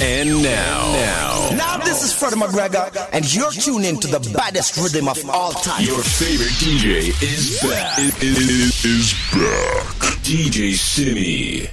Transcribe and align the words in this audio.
And 0.00 0.44
now. 0.44 0.92
Now, 0.92 1.50
now 1.56 1.76
this 1.78 2.04
is 2.04 2.12
Freddie 2.12 2.36
McGregor, 2.36 3.08
and 3.12 3.34
you're 3.34 3.50
tuned 3.50 3.84
in 3.84 3.98
to 3.98 4.06
the 4.06 4.20
baddest 4.32 4.76
rhythm 4.76 5.08
of 5.08 5.28
all 5.28 5.50
time. 5.50 5.84
Your 5.84 6.00
favorite 6.00 6.54
DJ 6.60 7.08
is 7.20 7.58
back. 7.60 7.98
Is 7.98 9.12
back. 9.32 10.22
DJ 10.22 10.74
Simi. 10.74 11.68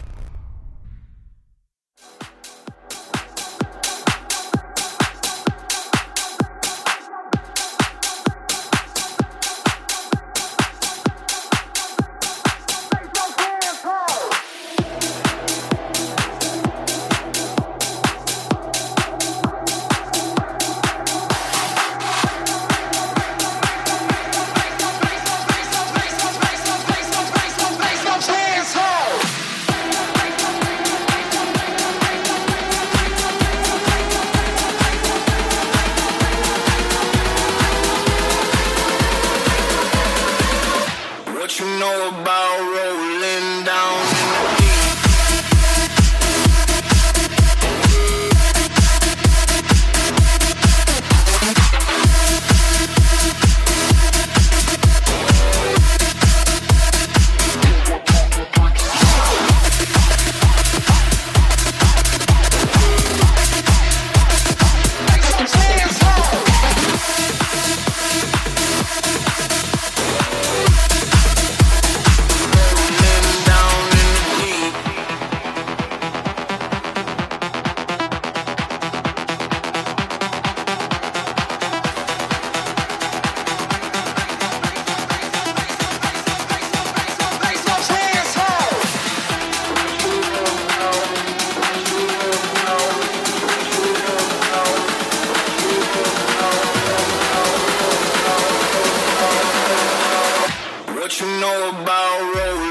you 101.21 101.27
know 101.39 101.69
about 101.69 102.35
roads. 102.35 102.64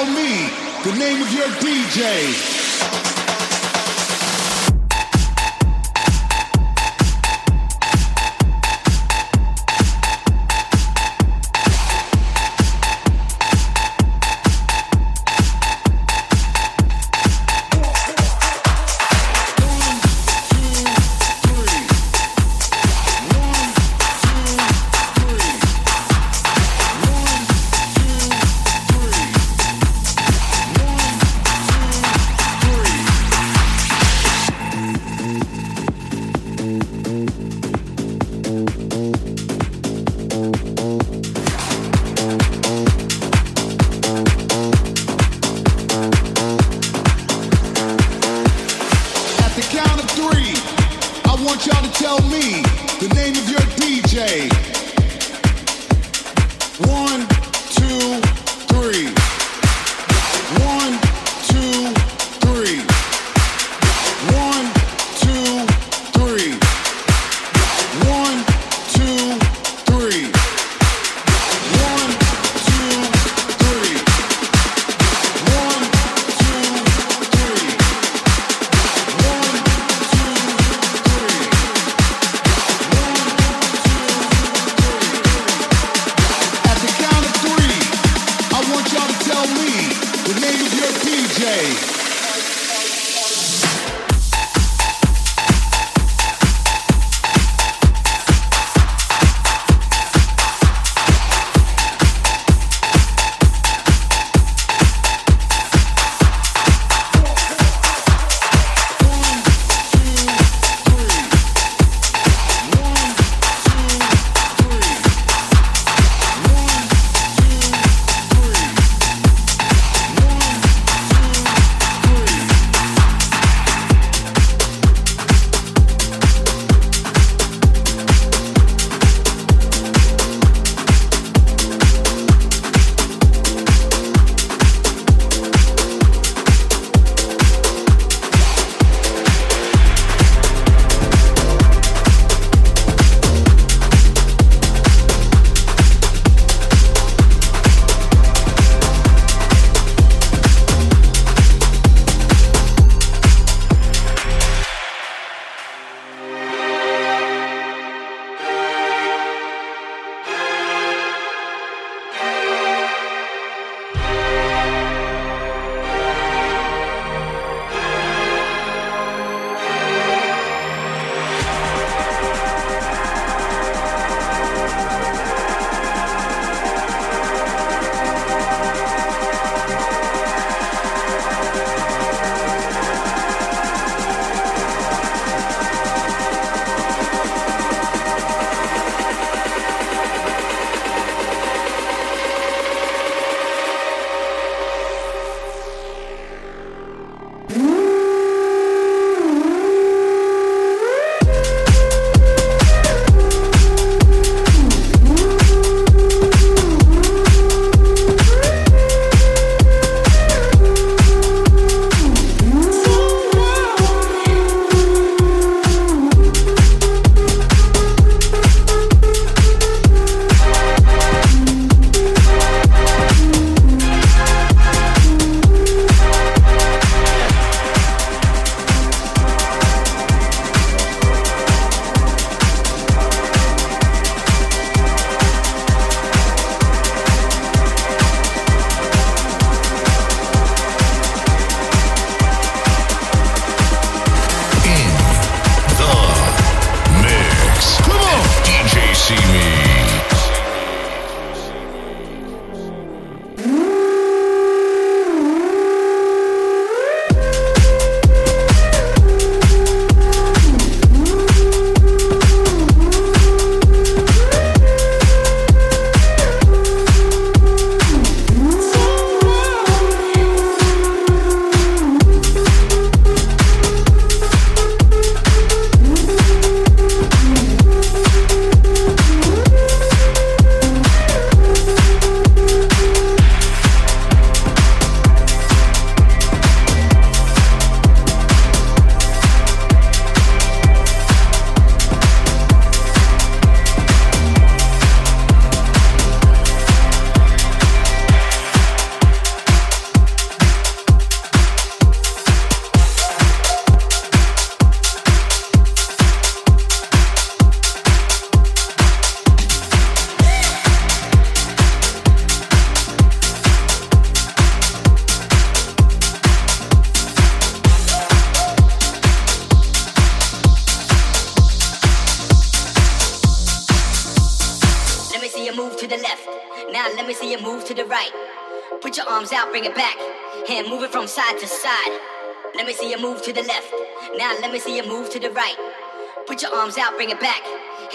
tell 0.00 0.14
me 0.14 0.48
the 0.82 0.98
name 0.98 1.20
of 1.20 1.30
your 1.32 1.48
DJ. 1.60 2.59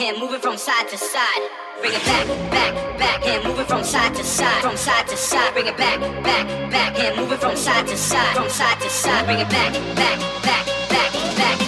Hand 0.06 0.20
move 0.20 0.34
it 0.34 0.42
from 0.44 0.56
side 0.56 0.88
to 0.90 0.98
side. 1.00 1.50
Bring 1.82 1.92
it 1.92 2.06
back, 2.06 2.28
back, 2.52 3.00
back. 3.00 3.24
Hand 3.24 3.44
move 3.44 3.60
it 3.60 3.68
from 3.68 3.84
side 3.84 4.14
to 4.14 4.24
side, 4.24 4.62
from 4.62 4.78
side 4.78 5.08
to 5.08 5.18
side. 5.18 5.52
Bring 5.54 5.66
it 5.66 5.76
back, 5.78 6.00
back, 6.24 6.48
back. 6.70 6.96
Hand 6.96 7.18
move 7.18 7.32
it 7.32 7.40
from 7.42 7.56
side 7.56 7.88
to 7.88 7.98
side, 7.98 8.36
from 8.36 8.48
side 8.48 8.80
to 8.82 8.90
side. 8.92 9.26
Bring 9.26 9.40
it 9.40 9.50
back, 9.50 9.74
back, 9.96 10.20
back, 10.44 10.66
back, 10.90 11.12
back, 11.38 11.65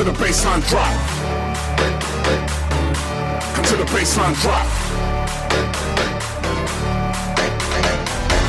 Until 0.00 0.14
the 0.14 0.24
bassline 0.24 0.66
drop. 0.66 0.94
Until 3.58 3.76
the 3.76 3.84
bassline 3.92 4.34
drop. 4.40 4.66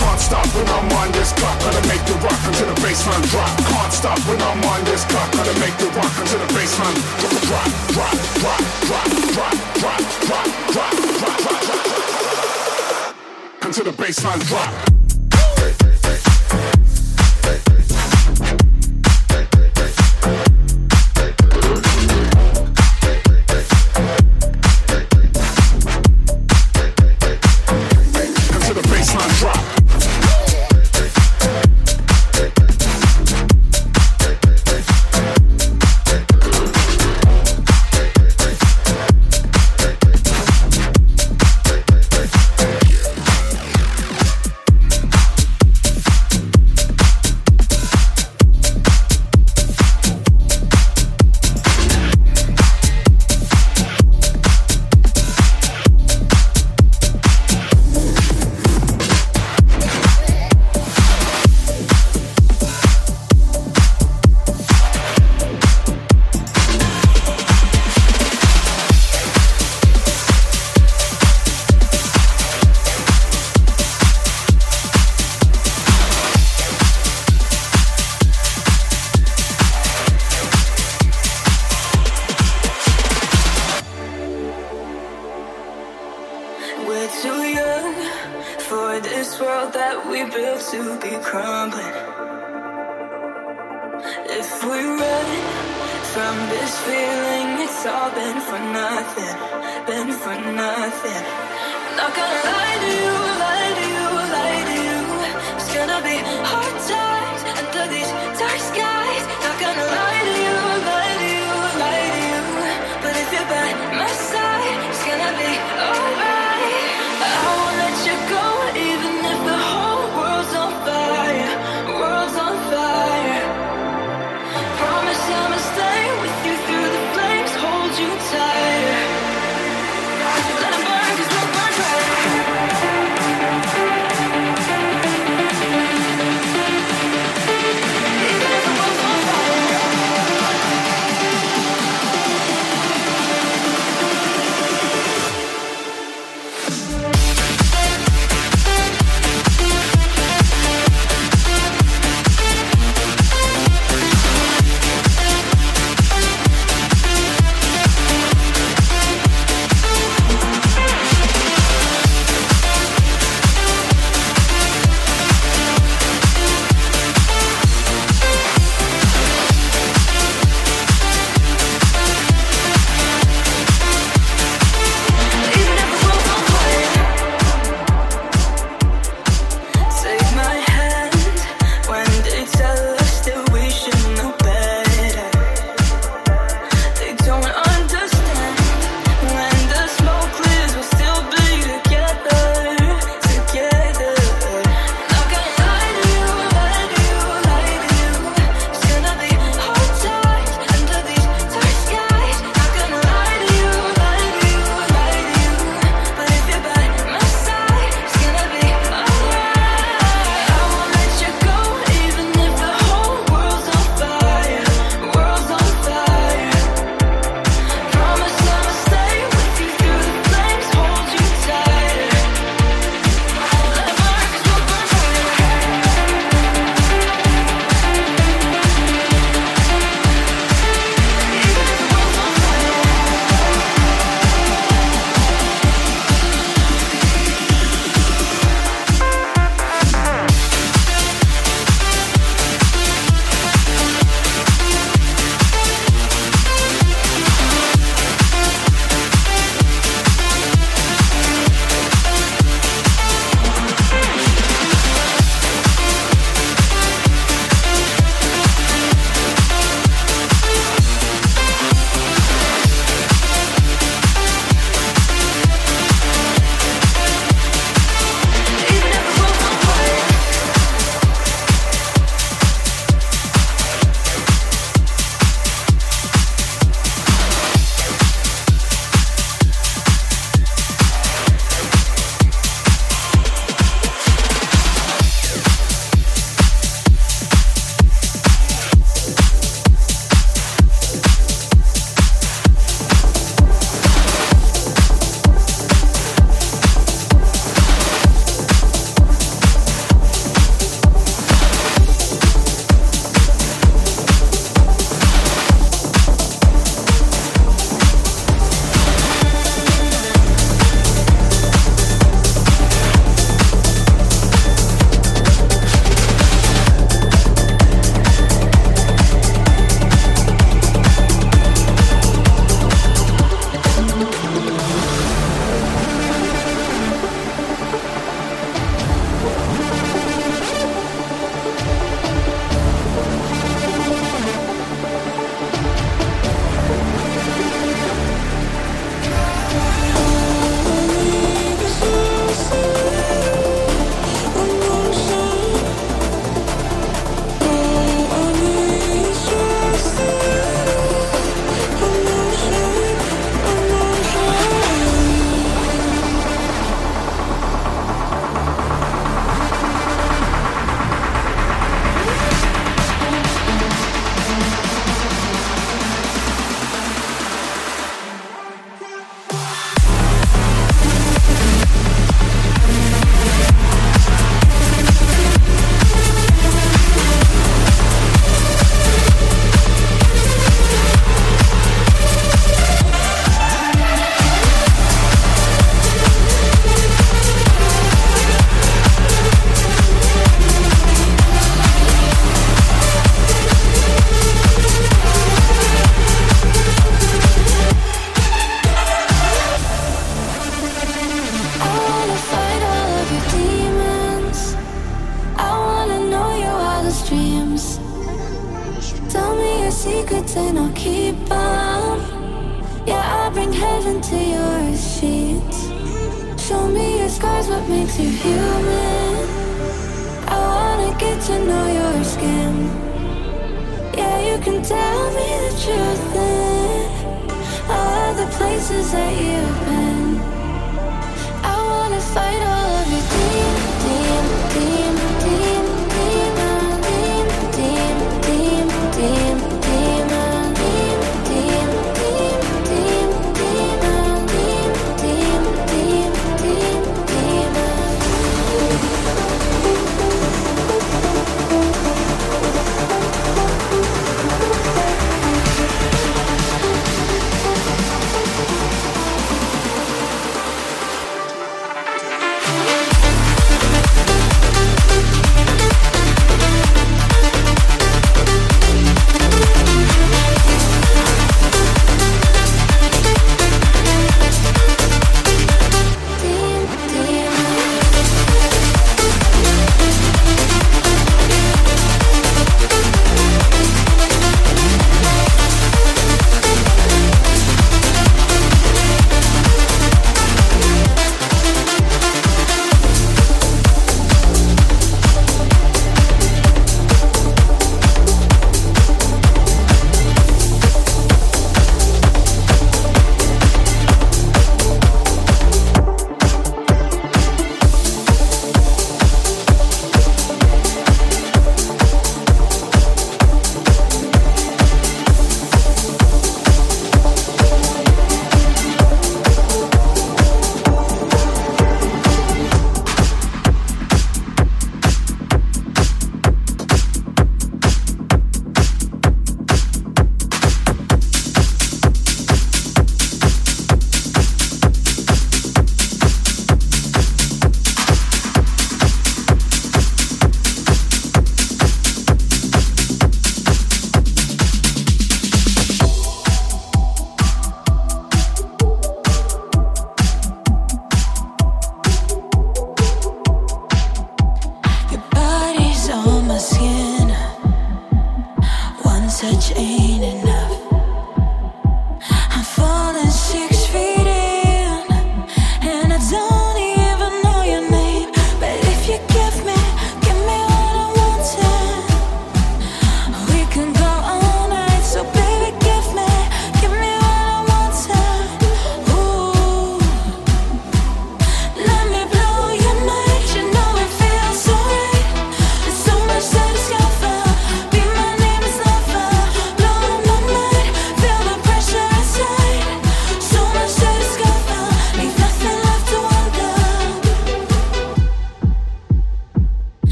Can't 0.00 0.20
stop 0.20 0.46
when 0.56 0.66
I'm 0.68 0.90
on 0.96 1.12
this 1.12 1.34
clock, 1.34 1.60
gotta 1.60 1.86
make 1.86 2.00
the 2.06 2.14
rock 2.24 2.40
until 2.46 2.66
the 2.72 2.80
bassline 2.80 3.28
drop. 3.28 3.58
Can't 3.60 3.92
stop 3.92 4.18
when 4.20 4.40
I'm 4.40 4.64
on 4.64 4.84
this 4.86 5.04
clock, 5.04 5.32
gotta 5.32 5.52
make 5.60 5.76
the 5.76 5.84
rock 5.92 6.16
until 6.16 6.38
the 6.38 6.46
bassline 6.54 6.96
drop, 7.20 7.36
drop, 7.44 7.68
drop, 7.92 8.16
drop, 8.40 8.64
drop, 8.88 9.08
drop, 9.34 9.52
drop, 9.76 10.00
drop, 10.24 10.48
drop, 10.72 10.72
drop, 10.72 10.96
drop, 11.20 11.60
drop. 11.60 11.84
Until 13.60 13.84
the 13.84 13.92
bassline 13.92 14.40
drop. 14.48 15.03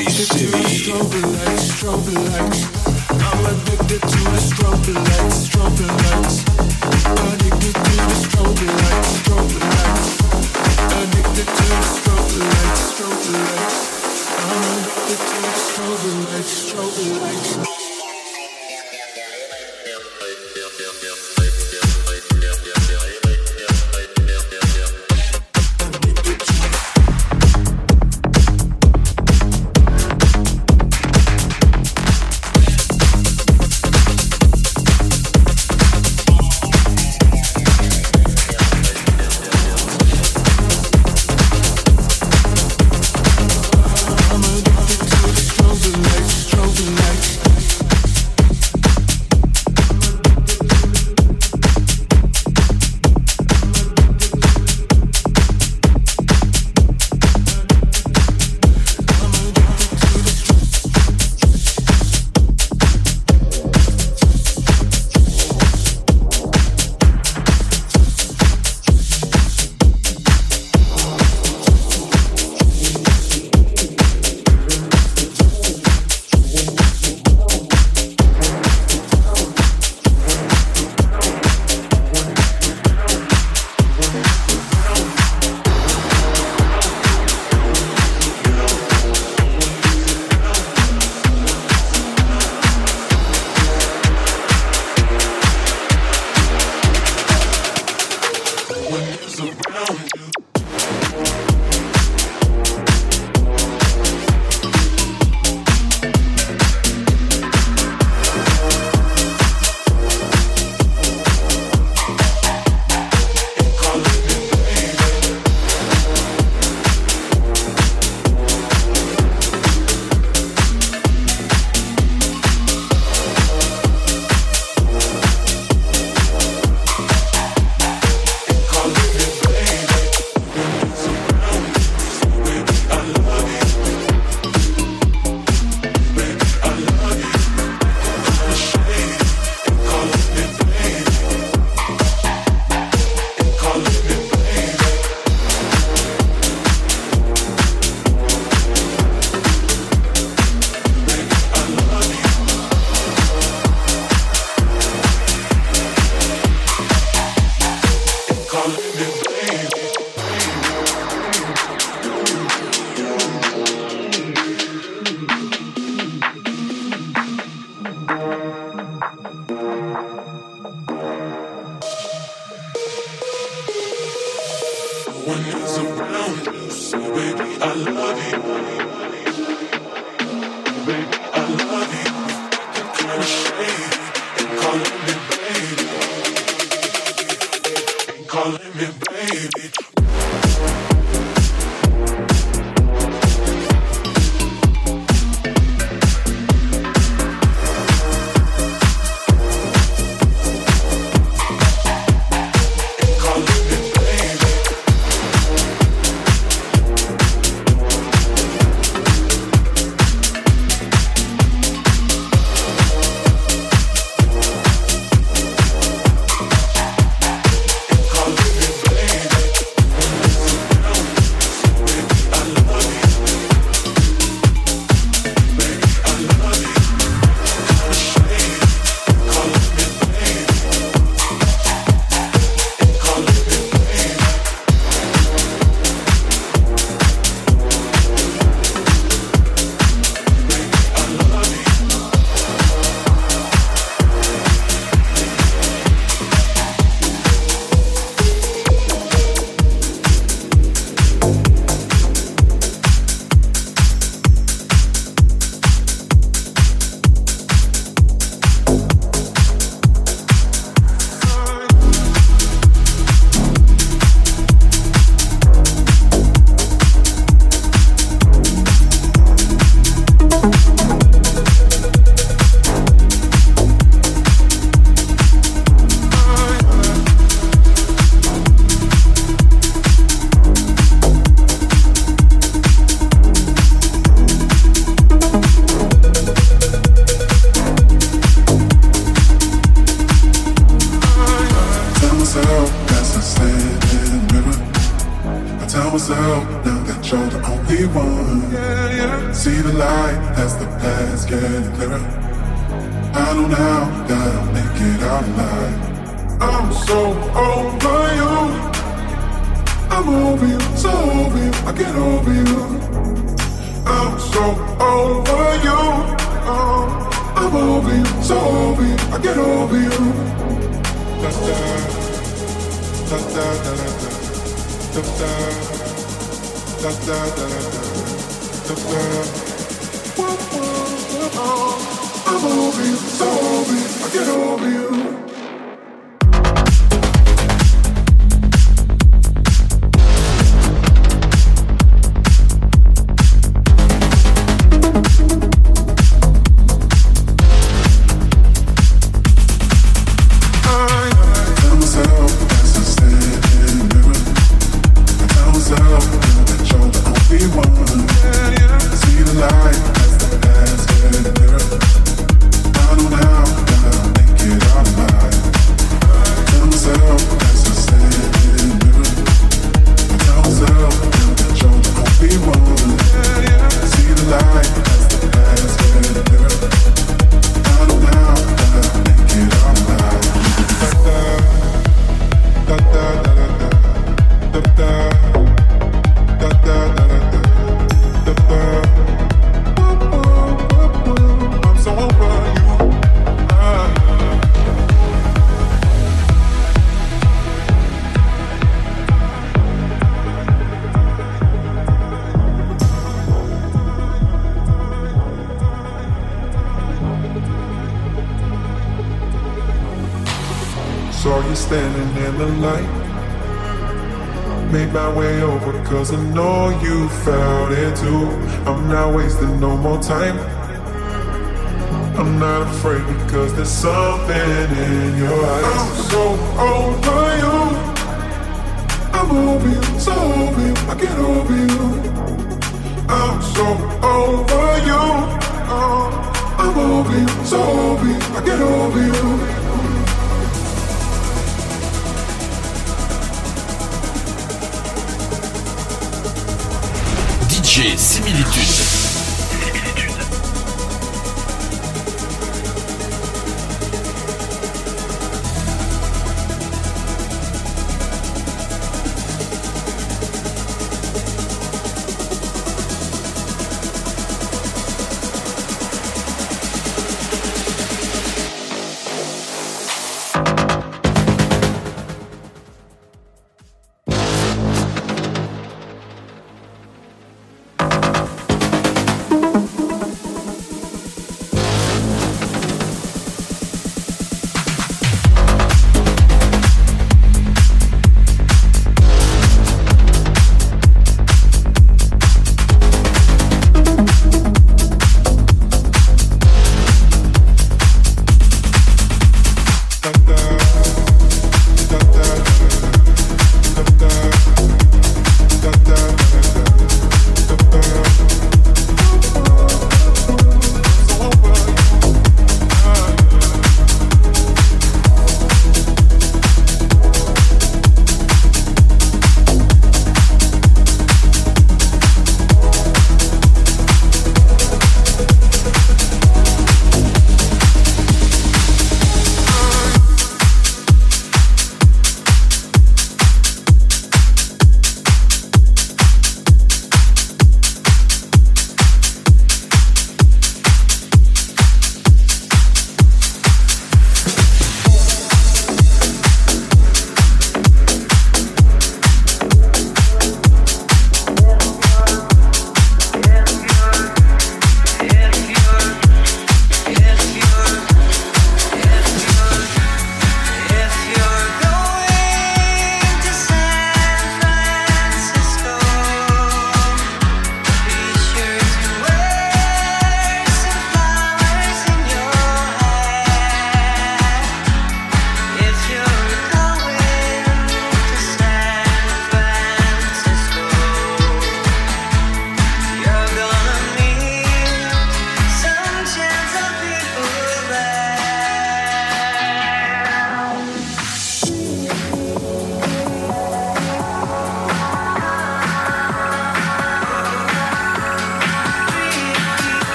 addicted 0.00 0.30
to 0.38 0.46
the 0.46 0.64
strobe 0.64 1.22
lights, 1.22 1.66
strobe 1.76 2.14
lights. 2.32 2.60
I'm 3.10 3.44
addicted 3.44 4.00
to 4.00 4.20
the 4.32 4.40
strobe 4.40 4.94
lights, 4.94 5.48
strobe 5.48 5.84
lights. 6.00 6.36
Addicted 7.28 7.74
to 7.74 7.94
the 8.08 8.16
strobe 8.24 8.64
lights, 8.80 9.10
strobe 9.20 9.56
lights. 9.60 10.08
Addicted 11.00 11.48
to 11.48 11.66
the 11.68 11.88
strobe 11.96 12.36
lights, 12.40 12.82
strobe 12.92 13.28
lights. 13.44 13.78
Strobe 15.68 16.10
lights, 16.32 16.52
strobe 16.72 17.20
lights. 17.20 17.79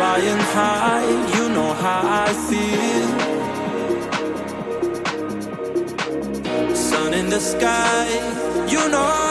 flying 0.00 0.44
high, 0.56 1.10
you 1.36 1.44
know 1.56 1.72
how 1.84 2.02
I 2.24 2.28
feel. 2.48 3.08
Sun 6.74 7.12
in 7.20 7.28
the 7.28 7.40
sky, 7.52 8.06
you 8.66 8.88
know. 8.88 9.29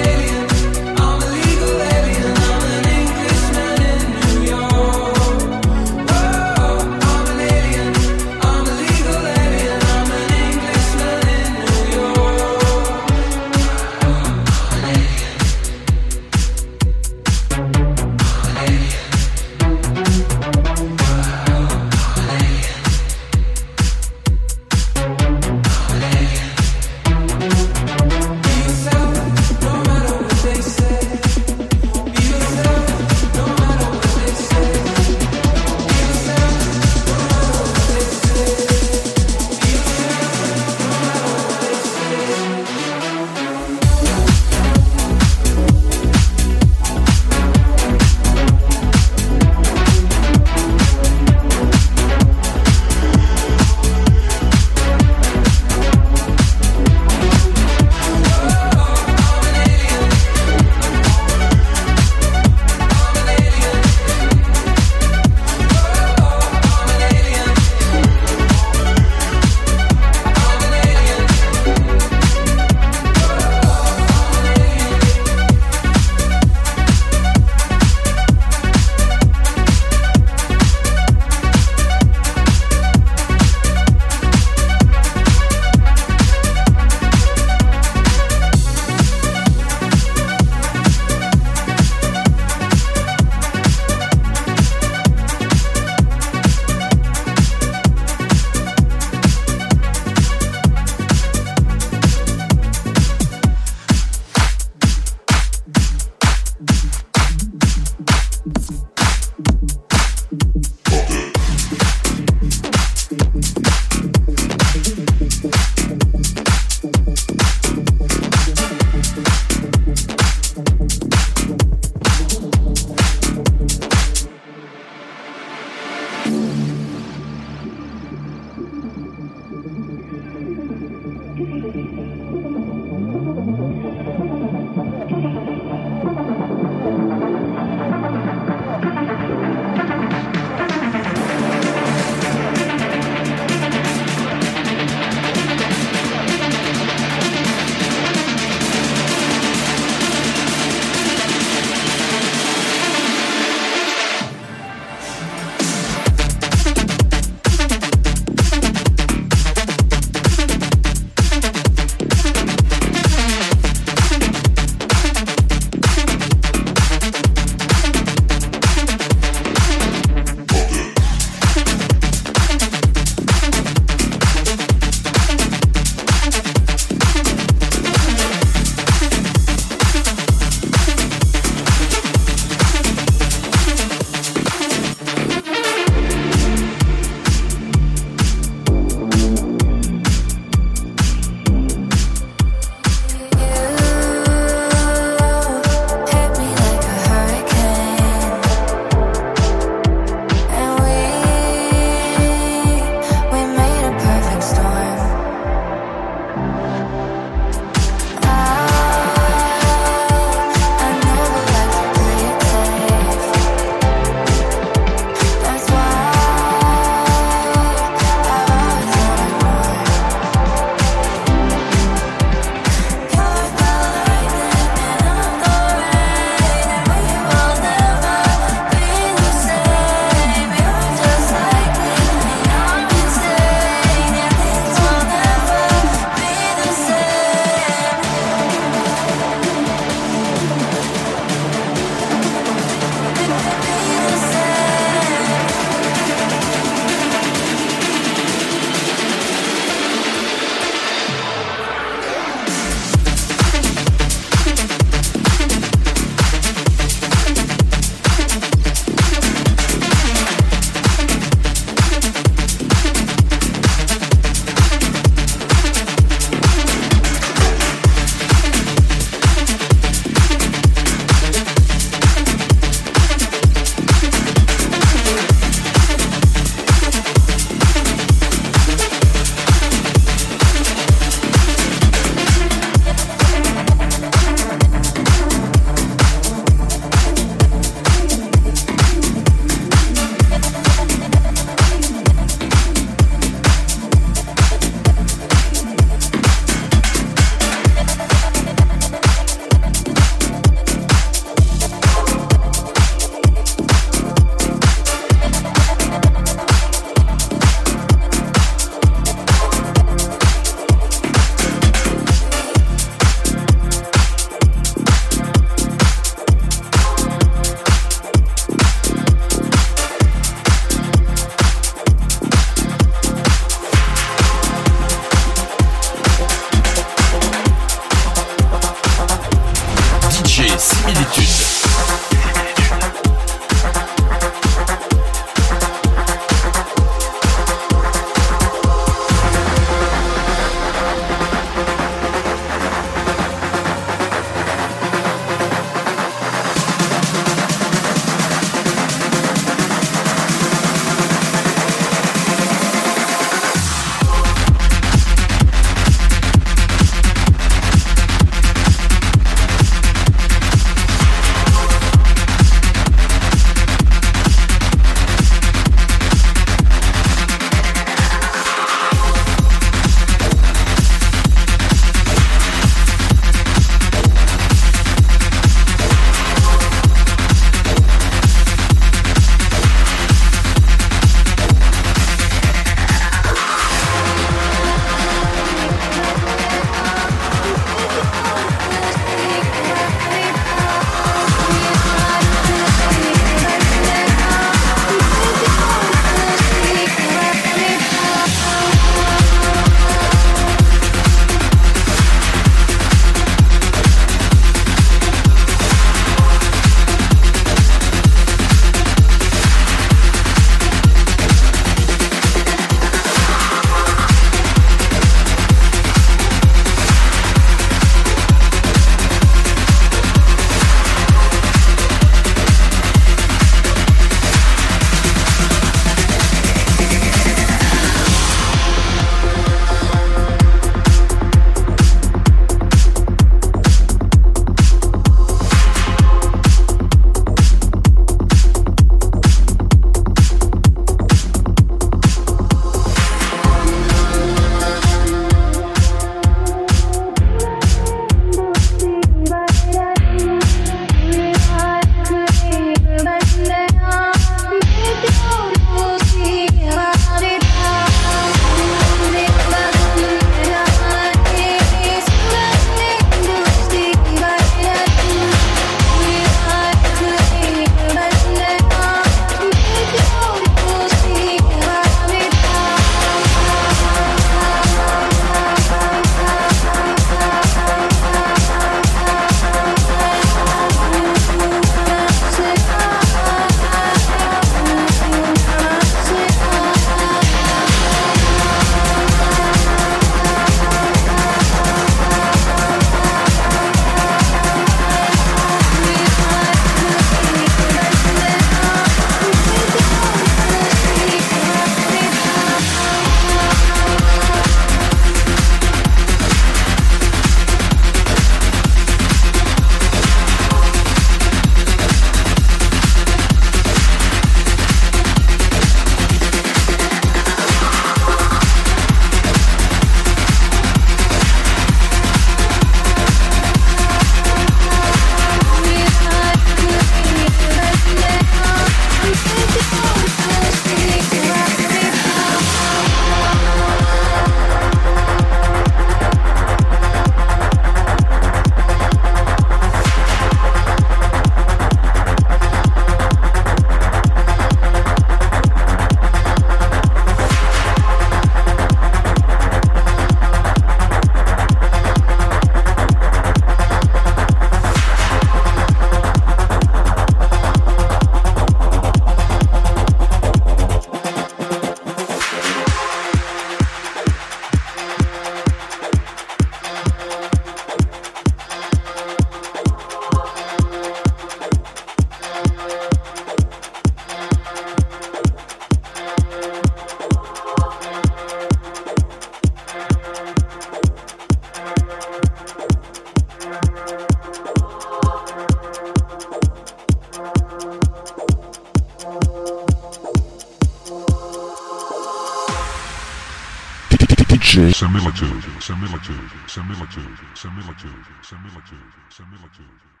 Similitude, 596.51 597.17
similitude, 597.33 598.03
similitude, 598.21 598.91
similitude, 599.09 600.00